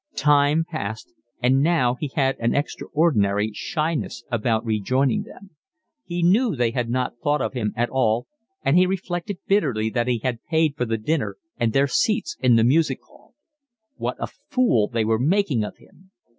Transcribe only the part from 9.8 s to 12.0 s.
that he had paid for the dinner and their